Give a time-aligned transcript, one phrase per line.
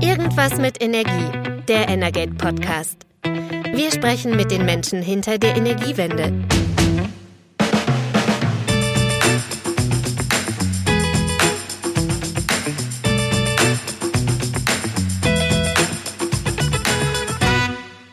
[0.00, 3.06] Irgendwas mit Energie, der Energate Podcast.
[3.72, 6.32] Wir sprechen mit den Menschen hinter der Energiewende.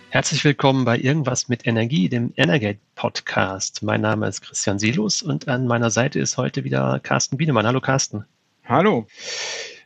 [0.10, 3.84] Herzlich willkommen bei Irgendwas mit Energie, dem Energate Podcast.
[3.84, 7.68] Mein Name ist Christian Sielus und an meiner Seite ist heute wieder Carsten Bienemann.
[7.68, 8.26] Hallo Carsten.
[8.64, 9.08] Hallo.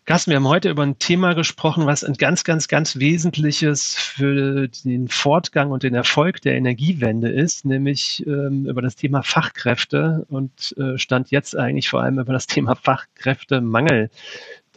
[0.08, 4.70] Carsten, wir haben heute über ein Thema gesprochen, was ein ganz, ganz, ganz wesentliches für
[4.70, 10.74] den Fortgang und den Erfolg der Energiewende ist, nämlich ähm, über das Thema Fachkräfte und
[10.78, 14.10] äh, stand jetzt eigentlich vor allem über das Thema Fachkräftemangel.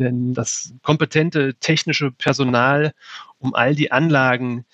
[0.00, 2.92] Denn das kompetente technische Personal,
[3.38, 4.64] um all die Anlagen,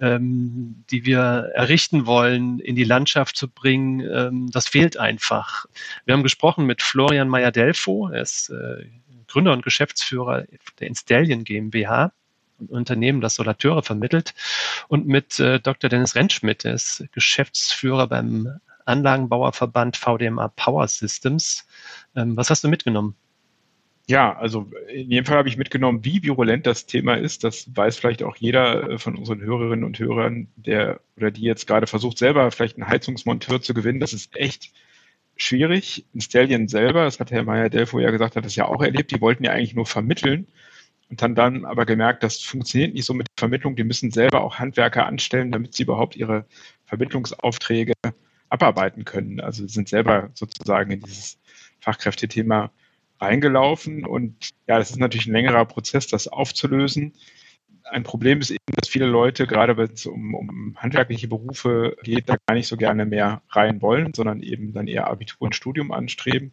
[0.00, 5.66] ähm, die wir errichten wollen, in die Landschaft zu bringen, ähm, das fehlt einfach.
[6.06, 8.86] Wir haben gesprochen mit Florian Meyer-Delfo, er ist äh,
[9.28, 10.44] Gründer und Geschäftsführer
[10.80, 12.12] der Installion GmbH,
[12.60, 14.34] ein Unternehmen, das Solateure vermittelt,
[14.88, 15.90] und mit äh, Dr.
[15.90, 21.66] Dennis Rentschmidt, er ist Geschäftsführer beim Anlagenbauerverband VDMA Power Systems.
[22.14, 23.16] Ähm, was hast du mitgenommen?
[24.08, 27.42] Ja, also in jedem Fall habe ich mitgenommen, wie virulent das Thema ist.
[27.42, 31.66] Das weiß vielleicht auch jeder äh, von unseren Hörerinnen und Hörern, der oder die jetzt
[31.66, 33.98] gerade versucht, selber vielleicht einen Heizungsmonteur zu gewinnen.
[33.98, 34.72] Das ist echt
[35.36, 36.04] schwierig.
[36.14, 39.10] In Stallion selber, das hat Herr Meyer-Delfo ja gesagt, hat das ja auch erlebt.
[39.10, 40.46] Die wollten ja eigentlich nur vermitteln
[41.08, 43.76] und haben dann aber gemerkt, das funktioniert nicht so mit der Vermittlung.
[43.76, 46.46] Die müssen selber auch Handwerker anstellen, damit sie überhaupt ihre
[46.86, 47.92] Vermittlungsaufträge
[48.48, 49.40] abarbeiten können.
[49.40, 51.38] Also sind selber sozusagen in dieses
[51.80, 52.70] Fachkräftethema
[53.20, 57.14] reingelaufen und ja, das ist natürlich ein längerer Prozess, das aufzulösen.
[57.90, 62.28] Ein Problem ist eben, dass viele Leute, gerade wenn es um, um handwerkliche Berufe geht,
[62.28, 65.92] da gar nicht so gerne mehr rein wollen, sondern eben dann eher Abitur und Studium
[65.92, 66.52] anstreben.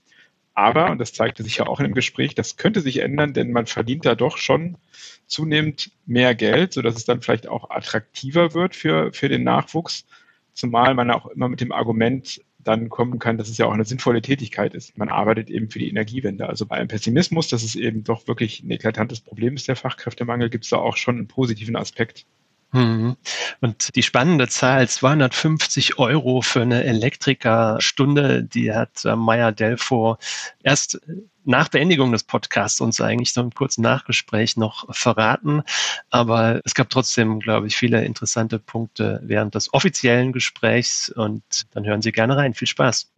[0.54, 3.52] Aber, und das zeigte sich ja auch in dem Gespräch, das könnte sich ändern, denn
[3.52, 4.78] man verdient da doch schon
[5.26, 10.06] zunehmend mehr Geld, sodass es dann vielleicht auch attraktiver wird für, für den Nachwuchs.
[10.54, 13.86] Zumal man auch immer mit dem Argument dann kommen kann, dass es ja auch eine
[13.86, 14.98] sinnvolle Tätigkeit ist.
[14.98, 16.48] Man arbeitet eben für die Energiewende.
[16.48, 20.50] Also bei einem Pessimismus, dass es eben doch wirklich ein eklatantes Problem ist, der Fachkräftemangel,
[20.50, 22.26] gibt es da auch schon einen positiven Aspekt.
[22.74, 23.18] Mhm.
[23.62, 30.18] Und die spannende Zahl 250 Euro für eine Elektrikerstunde, die hat äh, Maya Delfo
[30.64, 31.00] erst
[31.46, 35.62] nach Beendigung des Podcasts uns eigentlich so im kurzen Nachgespräch noch verraten.
[36.10, 41.86] Aber es gab trotzdem, glaube ich, viele interessante Punkte während des offiziellen Gesprächs und dann
[41.86, 42.54] hören Sie gerne rein.
[42.54, 43.12] Viel Spaß.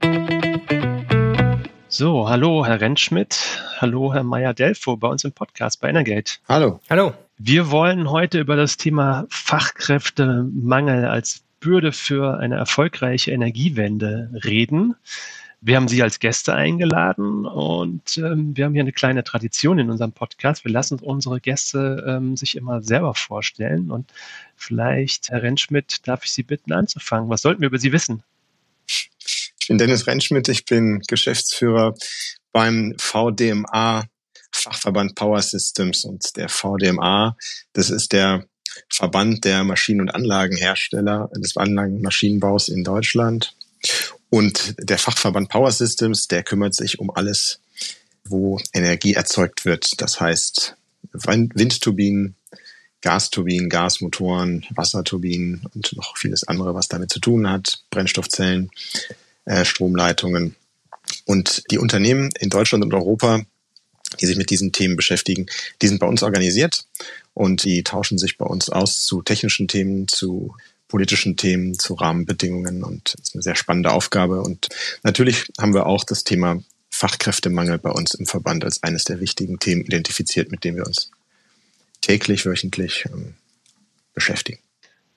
[1.88, 6.40] So, hallo Herr Rentschmidt, hallo Herr Meyer-Delfo bei uns im Podcast bei Energate.
[6.50, 6.82] Hallo.
[6.90, 7.14] Hallo.
[7.38, 14.96] Wir wollen heute über das Thema Fachkräftemangel als Bürde für eine erfolgreiche Energiewende reden.
[15.60, 19.90] Wir haben Sie als Gäste eingeladen und ähm, wir haben hier eine kleine Tradition in
[19.90, 20.64] unserem Podcast.
[20.64, 24.14] Wir lassen unsere Gäste ähm, sich immer selber vorstellen und
[24.56, 27.30] vielleicht, Herr Rentschmidt, darf ich Sie bitten anzufangen.
[27.30, 28.24] Was sollten wir über Sie wissen?
[28.88, 31.96] Ich bin Dennis Rentschmidt, ich bin Geschäftsführer
[32.54, 34.06] beim VDMA
[34.66, 37.38] Fachverband Power Systems und der VDMA,
[37.74, 38.48] das ist der
[38.90, 43.54] Verband der Maschinen- und Anlagenhersteller des Anlagenmaschinenbaus in Deutschland.
[44.32, 47.60] Und der Fachverband Power Systems, der kümmert sich um alles,
[48.28, 50.02] wo Energie erzeugt wird.
[50.02, 50.76] Das heißt
[51.14, 52.36] Windturbinen,
[53.02, 58.72] Gasturbinen, Gasmotoren, Wasserturbinen und noch vieles andere, was damit zu tun hat, Brennstoffzellen,
[59.46, 60.56] äh, Stromleitungen.
[61.26, 63.46] Und die Unternehmen in Deutschland und Europa,
[64.16, 65.48] die sich mit diesen Themen beschäftigen,
[65.82, 66.86] die sind bei uns organisiert
[67.34, 70.56] und die tauschen sich bei uns aus zu technischen Themen, zu
[70.88, 74.42] politischen Themen, zu Rahmenbedingungen und das ist eine sehr spannende Aufgabe.
[74.42, 74.70] Und
[75.04, 79.60] natürlich haben wir auch das Thema Fachkräftemangel bei uns im Verband als eines der wichtigen
[79.60, 81.12] Themen identifiziert, mit dem wir uns
[82.02, 83.34] täglich, wöchentlich ähm,
[84.14, 84.60] beschäftigen.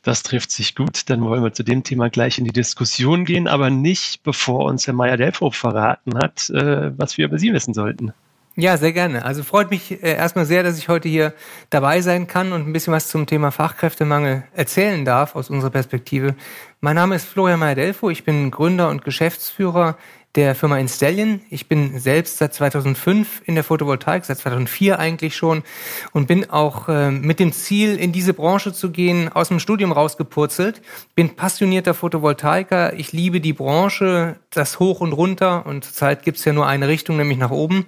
[0.02, 1.10] Das trifft sich gut.
[1.10, 4.86] Dann wollen wir zu dem Thema gleich in die Diskussion gehen, aber nicht, bevor uns
[4.86, 8.12] Herr Meyer-Delfo verraten hat, äh, was wir über Sie wissen sollten.
[8.60, 9.24] Ja, sehr gerne.
[9.24, 11.32] Also freut mich äh, erstmal sehr, dass ich heute hier
[11.70, 16.34] dabei sein kann und ein bisschen was zum Thema Fachkräftemangel erzählen darf aus unserer Perspektive.
[16.80, 18.08] Mein Name ist Florian Meyer-Delfo.
[18.08, 19.96] Ich bin Gründer und Geschäftsführer
[20.36, 21.40] der Firma Installion.
[21.50, 25.64] Ich bin selbst seit 2005 in der Photovoltaik, seit 2004 eigentlich schon
[26.12, 29.90] und bin auch äh, mit dem Ziel, in diese Branche zu gehen, aus dem Studium
[29.90, 30.80] rausgepurzelt.
[31.16, 32.92] Bin passionierter Photovoltaiker.
[32.92, 37.16] Ich liebe die Branche, das Hoch und Runter und zurzeit gibt's ja nur eine Richtung,
[37.16, 37.86] nämlich nach oben.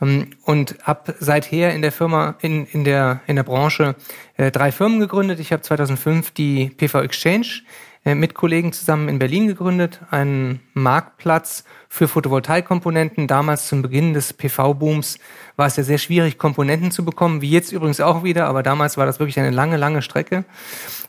[0.00, 3.96] Ähm, und habe seither in der Firma, in, in, der, in der Branche
[4.36, 5.40] äh, drei Firmen gegründet.
[5.40, 7.62] Ich habe 2005 die PV Exchange
[8.04, 13.26] mit Kollegen zusammen in Berlin gegründet, einen Marktplatz für Photovoltaikkomponenten.
[13.26, 15.18] Damals zum Beginn des PV-Booms
[15.56, 18.96] war es ja sehr schwierig, Komponenten zu bekommen, wie jetzt übrigens auch wieder, aber damals
[18.96, 20.44] war das wirklich eine lange, lange Strecke.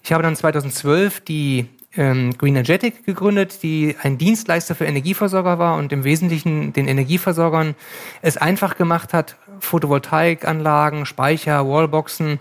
[0.04, 5.78] Ich habe dann 2012 die ähm, Green Energetic gegründet, die ein Dienstleister für Energieversorger war
[5.78, 7.76] und im Wesentlichen den Energieversorgern
[8.22, 12.40] es einfach gemacht hat, Photovoltaikanlagen, Speicher, Wallboxen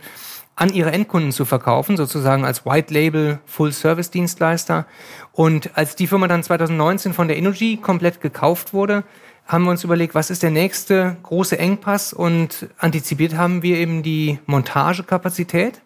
[0.61, 4.87] an ihre Endkunden zu verkaufen, sozusagen als White Label Full Service Dienstleister.
[5.33, 9.05] Und als die Firma dann 2019 von der Energy komplett gekauft wurde,
[9.47, 14.03] haben wir uns überlegt, was ist der nächste große Engpass und antizipiert haben wir eben
[14.03, 15.81] die Montagekapazität.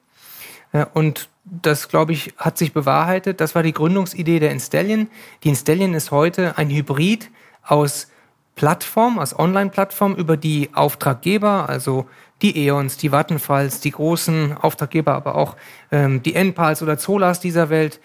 [0.92, 3.40] Und das, glaube ich, hat sich bewahrheitet.
[3.40, 5.06] Das war die Gründungsidee der Installion.
[5.44, 7.30] Die Installion ist heute ein Hybrid
[7.62, 8.08] aus
[8.54, 12.06] Plattform, aus Online-Plattform, über die Auftraggeber, also
[12.42, 15.56] die E.ONs, die Vattenfalls, die großen Auftraggeber, aber auch
[15.90, 18.00] ähm, die Enpals oder Zolas dieser Welt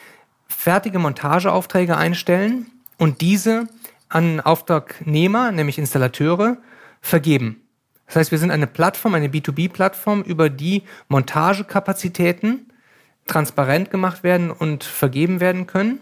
[0.48, 2.68] fertige Montageaufträge einstellen
[2.98, 3.68] und diese
[4.08, 6.58] an Auftragnehmer, nämlich Installateure,
[7.02, 7.62] vergeben.
[8.08, 12.72] Das heißt, wir sind eine Plattform, eine B2B-Plattform, über die Montagekapazitäten
[13.28, 16.00] transparent gemacht werden und vergeben werden können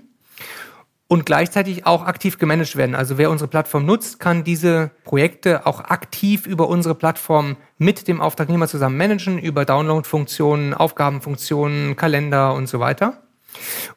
[1.08, 2.96] und gleichzeitig auch aktiv gemanagt werden.
[2.96, 8.20] Also wer unsere Plattform nutzt, kann diese Projekte auch aktiv über unsere Plattform mit dem
[8.20, 13.22] Auftragnehmer zusammen managen, über Download-Funktionen, Aufgabenfunktionen, Kalender und so weiter.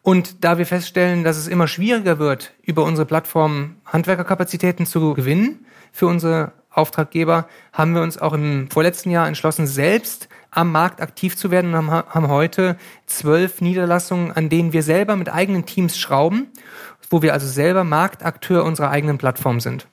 [0.03, 5.67] Und da wir feststellen, dass es immer schwieriger wird, über unsere Plattform Handwerkerkapazitäten zu gewinnen
[5.93, 11.37] für unsere Auftraggeber, haben wir uns auch im vorletzten Jahr entschlossen, selbst am Markt aktiv
[11.37, 12.77] zu werden und haben heute
[13.07, 16.49] zwölf Niederlassungen, an denen wir selber mit eigenen Teams schrauben
[17.11, 19.87] wo wir also selber Marktakteur unserer eigenen Plattform sind.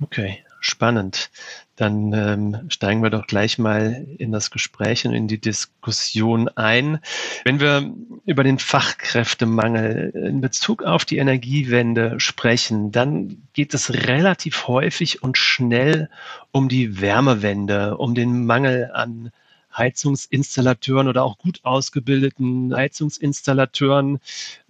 [0.00, 1.30] Okay, spannend.
[1.76, 7.00] Dann ähm, steigen wir doch gleich mal in das Gespräch und in die Diskussion ein.
[7.44, 7.92] Wenn wir
[8.26, 15.36] über den Fachkräftemangel in Bezug auf die Energiewende sprechen, dann geht es relativ häufig und
[15.36, 16.08] schnell
[16.52, 19.30] um die Wärmewende, um den Mangel an
[19.76, 24.20] Heizungsinstallateuren oder auch gut ausgebildeten Heizungsinstallateuren.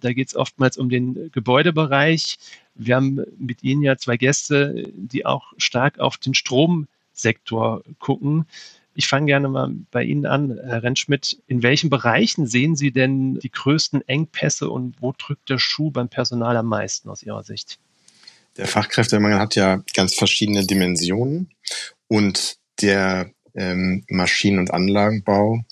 [0.01, 2.37] Da geht es oftmals um den Gebäudebereich.
[2.75, 8.45] Wir haben mit Ihnen ja zwei Gäste, die auch stark auf den Stromsektor gucken.
[8.97, 11.37] Ich fange gerne mal bei Ihnen an, Herr Rentschmidt.
[11.47, 16.07] In welchen Bereichen sehen Sie denn die größten Engpässe und wo drückt der Schuh beim
[16.07, 17.77] Personal am meisten aus Ihrer Sicht?
[18.55, 21.49] Der Fachkräftemangel hat ja ganz verschiedene Dimensionen
[22.07, 25.63] und der ähm, Maschinen- und Anlagenbau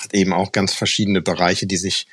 [0.00, 2.06] hat eben auch ganz verschiedene Bereiche, die sich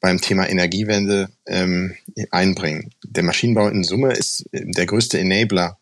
[0.00, 1.94] beim Thema Energiewende ähm,
[2.30, 2.90] einbringen.
[3.04, 5.78] Der Maschinenbau in Summe ist äh, der größte Enabler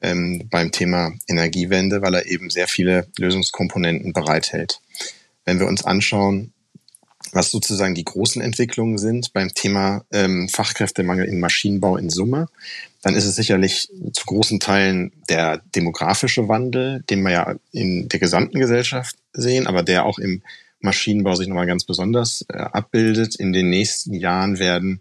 [0.00, 4.80] ähm, beim Thema Energiewende, weil er eben sehr viele Lösungskomponenten bereithält.
[5.44, 6.52] Wenn wir uns anschauen,
[7.32, 12.46] was sozusagen die großen Entwicklungen sind beim Thema ähm, Fachkräftemangel im Maschinenbau in Summe,
[13.02, 18.18] dann ist es sicherlich zu großen Teilen der demografische Wandel, den wir ja in der
[18.18, 20.42] gesamten Gesellschaft sehen, aber der auch im
[20.80, 23.36] Maschinenbau sich nochmal ganz besonders äh, abbildet.
[23.36, 25.00] In den nächsten Jahren werden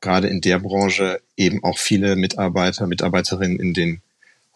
[0.00, 4.02] gerade in der Branche eben auch viele Mitarbeiter, Mitarbeiterinnen in den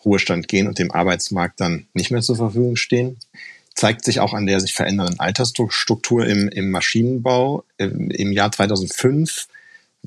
[0.05, 3.17] Ruhestand gehen und dem Arbeitsmarkt dann nicht mehr zur Verfügung stehen
[3.77, 7.63] zeigt sich auch an der sich verändernden Altersstruktur im, im Maschinenbau.
[7.77, 9.47] Im, Im Jahr 2005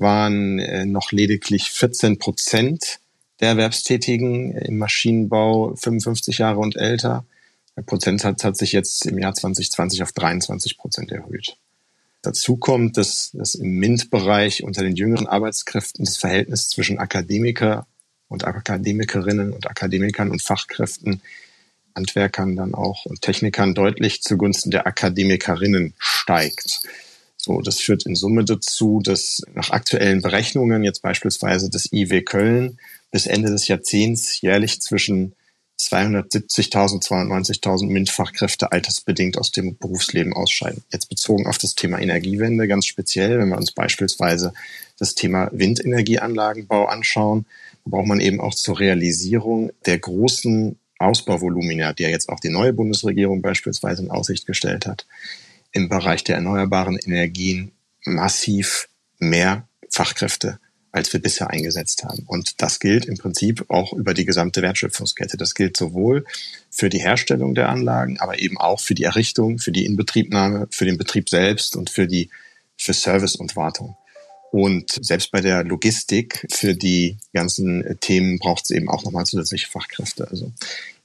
[0.00, 3.00] waren äh, noch lediglich 14 Prozent
[3.40, 7.24] der Erwerbstätigen im Maschinenbau 55 Jahre und älter.
[7.76, 11.56] Der Prozentsatz hat sich jetzt im Jahr 2020 auf 23 Prozent erhöht.
[12.22, 17.86] Dazu kommt, dass, dass im MINT-Bereich unter den jüngeren Arbeitskräften das Verhältnis zwischen Akademiker
[18.28, 21.22] und Akademikerinnen und Akademikern und Fachkräften
[21.94, 26.82] Handwerkern dann auch und Technikern deutlich zugunsten der Akademikerinnen steigt.
[27.42, 32.78] So, das führt in Summe dazu, dass nach aktuellen Berechnungen jetzt beispielsweise das IW Köln
[33.10, 35.34] bis Ende des Jahrzehnts jährlich zwischen
[35.80, 40.84] 270.000, 290.000 MINT-Fachkräfte altersbedingt aus dem Berufsleben ausscheiden.
[40.92, 44.52] Jetzt bezogen auf das Thema Energiewende ganz speziell, wenn wir uns beispielsweise
[44.98, 47.46] das Thema Windenergieanlagenbau anschauen,
[47.86, 52.74] braucht man eben auch zur Realisierung der großen Ausbauvolumina, die ja jetzt auch die neue
[52.74, 55.06] Bundesregierung beispielsweise in Aussicht gestellt hat,
[55.72, 57.72] im Bereich der erneuerbaren Energien
[58.04, 60.58] massiv mehr Fachkräfte,
[60.92, 62.24] als wir bisher eingesetzt haben.
[62.26, 65.36] Und das gilt im Prinzip auch über die gesamte Wertschöpfungskette.
[65.36, 66.24] Das gilt sowohl
[66.70, 70.84] für die Herstellung der Anlagen, aber eben auch für die Errichtung, für die Inbetriebnahme, für
[70.84, 72.30] den Betrieb selbst und für die
[72.76, 73.96] für Service und Wartung.
[74.50, 79.68] Und selbst bei der Logistik für die ganzen Themen braucht es eben auch nochmal zusätzliche
[79.68, 80.28] Fachkräfte.
[80.28, 80.50] Also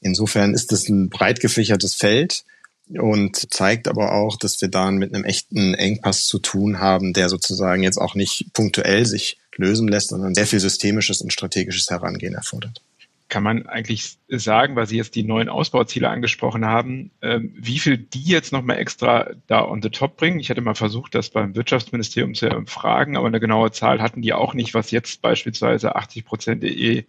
[0.02, 2.44] insofern ist es ein breit gefächertes Feld,
[2.90, 7.30] und zeigt aber auch, dass wir da mit einem echten Engpass zu tun haben, der
[7.30, 12.36] sozusagen jetzt auch nicht punktuell sich lösen lässt, sondern sehr viel systemisches und strategisches Herangehen
[12.36, 12.82] erfordert
[13.28, 17.98] kann man eigentlich sagen, weil Sie jetzt die neuen Ausbauziele angesprochen haben, ähm, wie viel
[17.98, 20.40] die jetzt nochmal extra da on the top bringen?
[20.40, 24.34] Ich hatte mal versucht, das beim Wirtschaftsministerium zu fragen, aber eine genaue Zahl hatten die
[24.34, 27.06] auch nicht, was jetzt beispielsweise 80 Prozent EE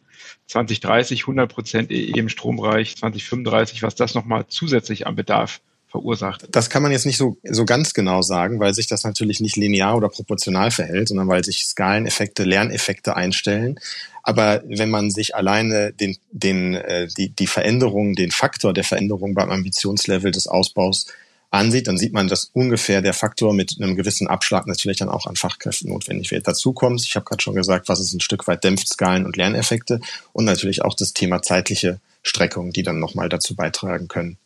[0.47, 5.61] 2030, 100 Prozent EE im Strombereich 2035, was das nochmal zusätzlich an Bedarf
[5.97, 6.47] verursacht.
[6.51, 9.57] Das kann man jetzt nicht so, so ganz genau sagen, weil sich das natürlich nicht
[9.57, 13.81] linear oder proportional verhält, sondern weil sich Skaleneffekte, Lerneffekte einstellen.
[14.23, 19.35] Aber wenn man sich alleine den, den, äh, die, die Veränderung, den Faktor der Veränderung
[19.35, 21.07] beim Ambitionslevel des Ausbaus
[21.51, 25.27] ansieht, dann sieht man, dass ungefähr der Faktor mit einem gewissen Abschlag natürlich dann auch
[25.27, 26.47] an Fachkräften notwendig wird.
[26.47, 29.37] Dazu kommt, ich habe gerade schon gesagt, was es ein Stück weit dämpft, Skalen und
[29.37, 30.01] Lerneffekte
[30.33, 34.37] und natürlich auch das Thema zeitliche Streckung, die dann nochmal dazu beitragen können,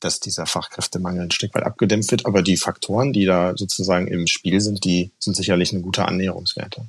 [0.00, 2.26] dass dieser Fachkräftemangel ein Stück weit abgedämpft wird.
[2.26, 6.86] Aber die Faktoren, die da sozusagen im Spiel sind, die sind sicherlich eine gute Annäherungswerte.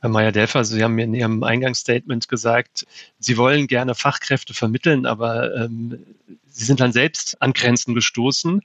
[0.00, 2.86] Herr Meyer-Delfer, Sie haben in Ihrem Eingangsstatement gesagt,
[3.18, 5.98] Sie wollen gerne Fachkräfte vermitteln, aber ähm,
[6.48, 8.62] Sie sind dann selbst an Grenzen gestoßen,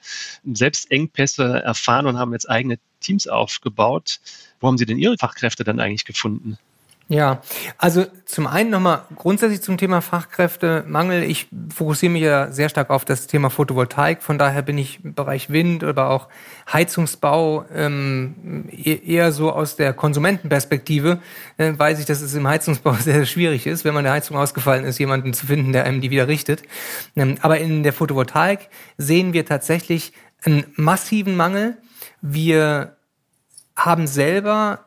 [0.53, 4.19] selbst Engpässe erfahren und haben jetzt eigene Teams aufgebaut.
[4.59, 6.57] Wo haben Sie denn Ihre Fachkräfte dann eigentlich gefunden?
[7.11, 7.41] Ja,
[7.77, 11.23] also zum einen nochmal grundsätzlich zum Thema Fachkräftemangel.
[11.23, 14.23] Ich fokussiere mich ja sehr stark auf das Thema Photovoltaik.
[14.23, 16.29] Von daher bin ich im Bereich Wind oder auch
[16.71, 21.19] Heizungsbau ähm, e-, eher so aus der Konsumentenperspektive.
[21.57, 24.85] Äh, weiß ich, dass es im Heizungsbau sehr, schwierig ist, wenn man der Heizung ausgefallen
[24.85, 26.63] ist, jemanden zu finden, der einem die wieder richtet.
[27.17, 30.13] Ähm, aber in der Photovoltaik sehen wir tatsächlich
[30.45, 31.75] einen massiven Mangel.
[32.21, 32.95] Wir
[33.75, 34.85] haben selber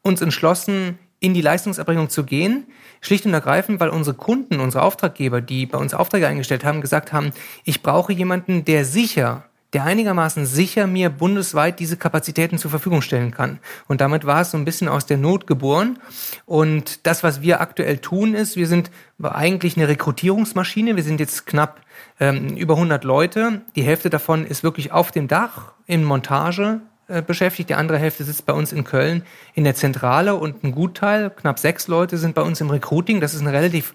[0.00, 2.66] uns entschlossen, in die Leistungserbringung zu gehen,
[3.00, 7.12] schlicht und ergreifend, weil unsere Kunden, unsere Auftraggeber, die bei uns Aufträge eingestellt haben, gesagt
[7.12, 7.32] haben,
[7.64, 13.32] ich brauche jemanden, der sicher, der einigermaßen sicher mir bundesweit diese Kapazitäten zur Verfügung stellen
[13.32, 13.58] kann.
[13.86, 15.98] Und damit war es so ein bisschen aus der Not geboren.
[16.46, 18.90] Und das, was wir aktuell tun, ist, wir sind
[19.22, 20.96] eigentlich eine Rekrutierungsmaschine.
[20.96, 21.82] Wir sind jetzt knapp
[22.18, 23.60] ähm, über 100 Leute.
[23.76, 26.80] Die Hälfte davon ist wirklich auf dem Dach in Montage
[27.26, 27.70] beschäftigt.
[27.70, 29.22] Die andere Hälfte sitzt bei uns in Köln
[29.54, 33.20] in der Zentrale und ein Gutteil, knapp sechs Leute, sind bei uns im Recruiting.
[33.20, 33.94] Das ist eine relativ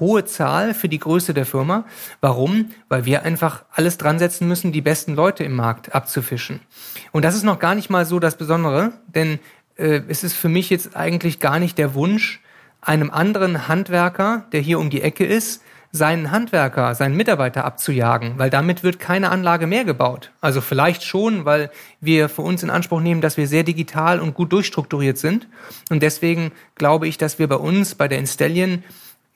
[0.00, 1.84] hohe Zahl für die Größe der Firma.
[2.20, 2.70] Warum?
[2.88, 6.60] Weil wir einfach alles dran setzen müssen, die besten Leute im Markt abzufischen.
[7.12, 9.38] Und das ist noch gar nicht mal so das Besondere, denn
[9.76, 12.40] äh, es ist für mich jetzt eigentlich gar nicht der Wunsch,
[12.80, 15.62] einem anderen Handwerker, der hier um die Ecke ist,
[15.94, 20.32] seinen Handwerker, seinen Mitarbeiter abzujagen, weil damit wird keine Anlage mehr gebaut.
[20.40, 21.70] Also vielleicht schon, weil
[22.00, 25.48] wir für uns in Anspruch nehmen, dass wir sehr digital und gut durchstrukturiert sind.
[25.90, 28.82] Und deswegen glaube ich, dass wir bei uns, bei der Installion,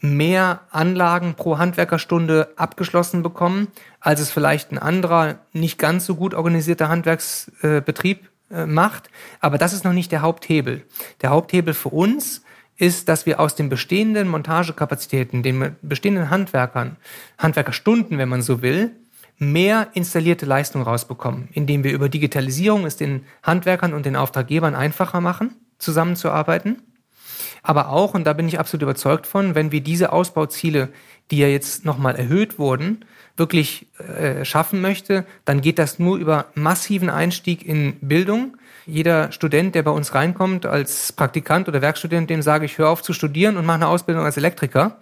[0.01, 3.69] mehr Anlagen pro Handwerkerstunde abgeschlossen bekommen,
[4.01, 9.11] als es vielleicht ein anderer, nicht ganz so gut organisierter Handwerksbetrieb äh, macht.
[9.41, 10.85] Aber das ist noch nicht der Haupthebel.
[11.21, 12.43] Der Haupthebel für uns
[12.79, 16.97] ist, dass wir aus den bestehenden Montagekapazitäten, den bestehenden Handwerkern,
[17.39, 18.93] Handwerkerstunden, wenn man so will,
[19.39, 25.21] mehr installierte Leistung rausbekommen, indem wir über Digitalisierung es den Handwerkern und den Auftraggebern einfacher
[25.21, 26.83] machen, zusammenzuarbeiten.
[27.63, 30.89] Aber auch, und da bin ich absolut überzeugt von, wenn wir diese Ausbauziele,
[31.31, 33.05] die ja jetzt nochmal erhöht wurden,
[33.37, 38.57] wirklich äh, schaffen möchte, dann geht das nur über massiven Einstieg in Bildung,
[38.87, 43.03] jeder Student, der bei uns reinkommt als Praktikant oder Werkstudent, dem sage ich, hör auf
[43.03, 44.99] zu studieren und mach eine Ausbildung als Elektriker.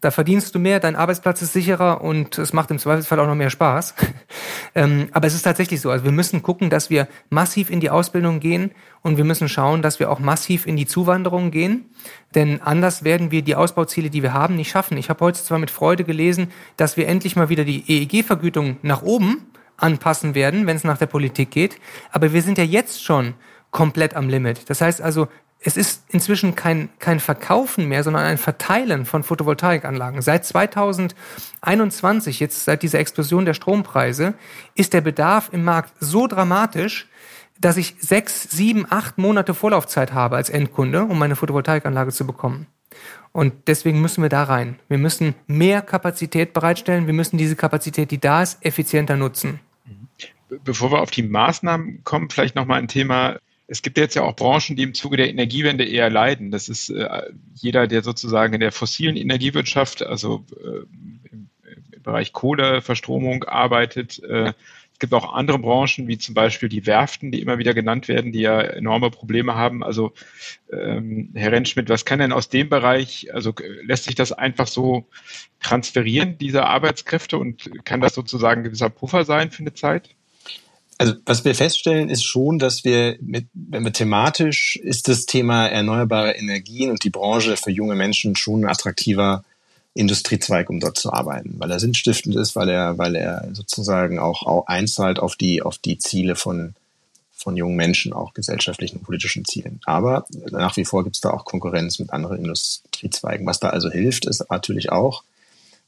[0.00, 3.34] Da verdienst du mehr, dein Arbeitsplatz ist sicherer und es macht im Zweifelsfall auch noch
[3.34, 3.94] mehr Spaß.
[4.76, 5.90] ähm, aber es ist tatsächlich so.
[5.90, 8.70] Also wir müssen gucken, dass wir massiv in die Ausbildung gehen
[9.02, 11.90] und wir müssen schauen, dass wir auch massiv in die Zuwanderung gehen.
[12.36, 14.96] Denn anders werden wir die Ausbauziele, die wir haben, nicht schaffen.
[14.98, 19.02] Ich habe heute zwar mit Freude gelesen, dass wir endlich mal wieder die EEG-Vergütung nach
[19.02, 21.78] oben anpassen werden, wenn es nach der Politik geht.
[22.10, 23.34] Aber wir sind ja jetzt schon
[23.70, 24.70] komplett am Limit.
[24.70, 25.28] Das heißt also,
[25.60, 30.22] es ist inzwischen kein, kein Verkaufen mehr, sondern ein Verteilen von Photovoltaikanlagen.
[30.22, 34.34] Seit 2021, jetzt seit dieser Explosion der Strompreise,
[34.74, 37.08] ist der Bedarf im Markt so dramatisch,
[37.58, 42.66] dass ich sechs, sieben, acht Monate Vorlaufzeit habe als Endkunde, um meine Photovoltaikanlage zu bekommen.
[43.32, 44.78] Und deswegen müssen wir da rein.
[44.88, 47.06] Wir müssen mehr Kapazität bereitstellen.
[47.06, 49.60] Wir müssen diese Kapazität, die da ist, effizienter nutzen.
[50.48, 53.38] Bevor wir auf die Maßnahmen kommen, vielleicht nochmal ein Thema.
[53.66, 56.52] Es gibt jetzt ja auch Branchen, die im Zuge der Energiewende eher leiden.
[56.52, 57.22] Das ist äh,
[57.54, 60.86] jeder, der sozusagen in der fossilen Energiewirtschaft, also äh,
[61.32, 64.52] im, im, Bereich Kohleverstromung arbeitet, äh,
[64.96, 68.32] Es gibt auch andere Branchen, wie zum Beispiel die Werften, die immer wieder genannt werden,
[68.32, 69.84] die ja enorme Probleme haben.
[69.84, 70.14] Also
[70.72, 75.06] ähm, Herr Rentschmidt, was kann denn aus dem Bereich, also lässt sich das einfach so
[75.60, 80.14] transferieren, diese Arbeitskräfte, und kann das sozusagen ein gewisser Puffer sein für eine Zeit?
[80.98, 85.66] Also was wir feststellen, ist schon, dass wir mit, wenn wir thematisch ist das Thema
[85.66, 89.44] erneuerbare Energien und die Branche für junge Menschen schon ein attraktiver
[89.96, 94.66] Industriezweig, um dort zu arbeiten, weil er sinnstiftend ist, weil er, weil er sozusagen auch,
[94.66, 96.74] einzahlt auf die, auf die Ziele von,
[97.34, 99.80] von jungen Menschen, auch gesellschaftlichen und politischen Zielen.
[99.84, 103.46] Aber nach wie vor gibt es da auch Konkurrenz mit anderen Industriezweigen.
[103.46, 105.24] Was da also hilft, ist natürlich auch,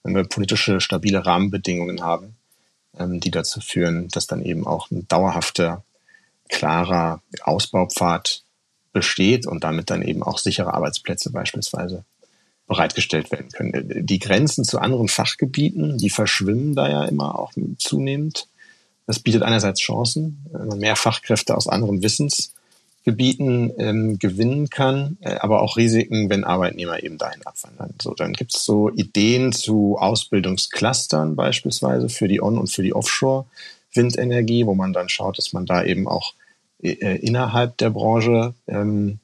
[0.02, 2.37] wenn wir politische stabile Rahmenbedingungen haben,
[2.98, 5.84] die dazu führen, dass dann eben auch ein dauerhafter,
[6.48, 8.42] klarer Ausbaupfad
[8.92, 12.04] besteht und damit dann eben auch sichere Arbeitsplätze beispielsweise
[12.66, 14.06] bereitgestellt werden können.
[14.06, 18.48] Die Grenzen zu anderen Fachgebieten, die verschwimmen da ja immer auch zunehmend.
[19.06, 22.02] Das bietet einerseits Chancen, wenn man mehr Fachkräfte aus anderen
[23.08, 27.94] Wissensgebieten ähm, gewinnen kann, äh, aber auch Risiken, wenn Arbeitnehmer eben dahin abwandern.
[28.00, 32.94] So, dann gibt es so Ideen zu Ausbildungsclustern beispielsweise für die On- und für die
[32.94, 36.34] Offshore-Windenergie, wo man dann schaut, dass man da eben auch
[36.82, 39.18] äh, innerhalb der Branche ähm,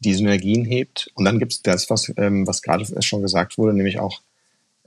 [0.00, 1.10] die Synergien hebt.
[1.14, 4.20] Und dann gibt es das, was, ähm, was gerade schon gesagt wurde, nämlich auch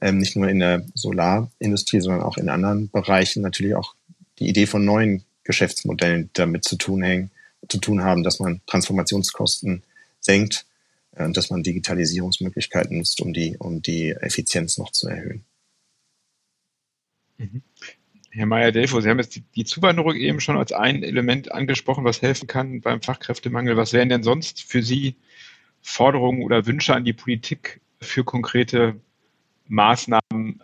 [0.01, 3.95] ähm, nicht nur in der Solarindustrie, sondern auch in anderen Bereichen natürlich auch
[4.39, 7.29] die Idee von neuen Geschäftsmodellen damit zu tun hängen,
[7.67, 9.83] zu tun haben, dass man Transformationskosten
[10.19, 10.65] senkt
[11.15, 15.43] äh, und dass man Digitalisierungsmöglichkeiten nutzt, um die, um die Effizienz noch zu erhöhen.
[17.37, 17.61] Mhm.
[18.31, 22.23] Herr Meyer-Delfo, Sie haben jetzt die, die Zuwanderung eben schon als ein Element angesprochen, was
[22.23, 23.77] helfen kann beim Fachkräftemangel.
[23.77, 25.15] Was wären denn sonst für Sie
[25.81, 28.95] Forderungen oder Wünsche an die Politik für konkrete
[29.67, 30.63] Maßnahmen,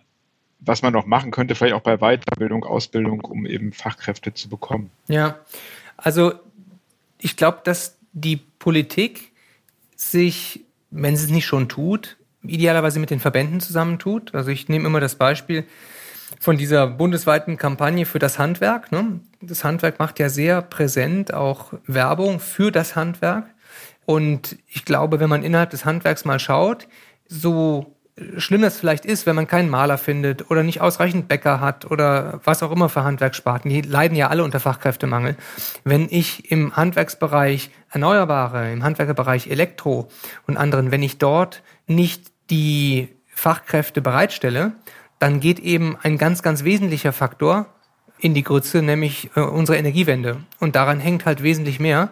[0.60, 4.90] was man noch machen könnte, vielleicht auch bei Weiterbildung, Ausbildung, um eben Fachkräfte zu bekommen?
[5.08, 5.40] Ja,
[5.96, 6.34] also
[7.20, 9.32] ich glaube, dass die Politik
[9.96, 14.34] sich, wenn sie es nicht schon tut, idealerweise mit den Verbänden zusammentut.
[14.34, 15.66] Also ich nehme immer das Beispiel,
[16.40, 18.92] von dieser bundesweiten Kampagne für das Handwerk.
[18.92, 19.20] Ne?
[19.42, 23.50] Das Handwerk macht ja sehr präsent auch Werbung für das Handwerk.
[24.06, 26.88] Und ich glaube, wenn man innerhalb des Handwerks mal schaut,
[27.28, 27.96] so
[28.38, 32.40] schlimm das vielleicht ist, wenn man keinen Maler findet oder nicht ausreichend Bäcker hat oder
[32.44, 35.36] was auch immer für Handwerkssparten, die leiden ja alle unter Fachkräftemangel.
[35.84, 40.10] Wenn ich im Handwerksbereich Erneuerbare, im Handwerkerbereich Elektro
[40.48, 44.74] und anderen, wenn ich dort nicht die Fachkräfte bereitstelle,
[45.20, 47.68] dann geht eben ein ganz, ganz wesentlicher Faktor
[48.20, 50.38] in die Grütze, nämlich äh, unsere Energiewende.
[50.60, 52.10] Und daran hängt halt wesentlich mehr.